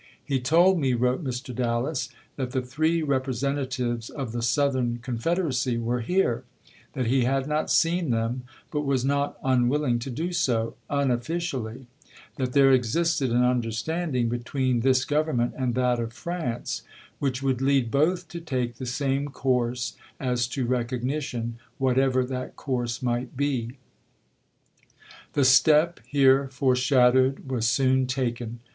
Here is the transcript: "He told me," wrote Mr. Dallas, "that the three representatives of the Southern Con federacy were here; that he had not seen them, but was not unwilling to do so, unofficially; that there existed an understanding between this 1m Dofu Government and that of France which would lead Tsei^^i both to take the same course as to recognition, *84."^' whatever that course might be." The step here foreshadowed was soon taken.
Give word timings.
"He 0.25 0.39
told 0.39 0.79
me," 0.79 0.95
wrote 0.95 1.23
Mr. 1.23 1.53
Dallas, 1.53 2.09
"that 2.35 2.53
the 2.53 2.61
three 2.63 3.03
representatives 3.03 4.09
of 4.09 4.31
the 4.31 4.41
Southern 4.41 4.97
Con 5.03 5.19
federacy 5.19 5.79
were 5.79 5.99
here; 5.99 6.43
that 6.93 7.05
he 7.05 7.25
had 7.25 7.45
not 7.47 7.69
seen 7.69 8.09
them, 8.09 8.41
but 8.71 8.81
was 8.81 9.05
not 9.05 9.37
unwilling 9.43 9.99
to 9.99 10.09
do 10.09 10.33
so, 10.33 10.73
unofficially; 10.89 11.85
that 12.37 12.53
there 12.53 12.71
existed 12.71 13.29
an 13.29 13.43
understanding 13.43 14.27
between 14.27 14.79
this 14.79 15.01
1m 15.01 15.03
Dofu 15.03 15.07
Government 15.09 15.53
and 15.55 15.75
that 15.75 15.99
of 15.99 16.13
France 16.13 16.81
which 17.19 17.43
would 17.43 17.61
lead 17.61 17.89
Tsei^^i 17.91 17.91
both 17.91 18.27
to 18.29 18.41
take 18.41 18.77
the 18.77 18.87
same 18.87 19.27
course 19.27 19.95
as 20.19 20.47
to 20.47 20.65
recognition, 20.65 21.59
*84."^' 21.73 21.73
whatever 21.77 22.25
that 22.25 22.55
course 22.55 23.03
might 23.03 23.37
be." 23.37 23.73
The 25.33 25.45
step 25.45 25.99
here 26.07 26.47
foreshadowed 26.47 27.47
was 27.51 27.67
soon 27.67 28.07
taken. 28.07 28.61